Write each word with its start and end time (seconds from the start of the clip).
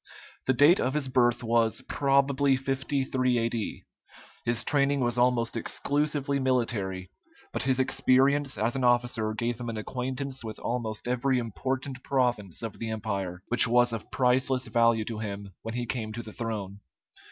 The 0.47 0.53
date 0.55 0.79
of 0.79 0.95
his 0.95 1.07
birth 1.07 1.43
was 1.43 1.81
probably 1.83 2.55
53 2.55 3.37
A.D. 3.37 3.85
His 4.45 4.63
training 4.63 5.01
was 5.01 5.19
almost 5.19 5.55
exclusively 5.55 6.39
military, 6.39 7.11
but 7.53 7.61
his 7.61 7.79
experience 7.79 8.57
as 8.57 8.75
an 8.75 8.83
officer 8.83 9.35
gave 9.35 9.59
him 9.59 9.69
an 9.69 9.77
acquaintance 9.77 10.43
with 10.43 10.57
almost 10.57 11.07
every 11.07 11.37
important 11.37 12.01
province 12.03 12.63
of 12.63 12.79
the 12.79 12.89
empire, 12.89 13.43
which 13.49 13.67
was 13.67 13.93
of 13.93 14.09
priceless 14.09 14.65
value 14.65 15.05
to 15.05 15.19
him 15.19 15.51
when 15.61 15.75
he 15.75 15.85
came 15.85 16.11
to 16.13 16.23
the 16.23 16.33
throne. 16.33 16.79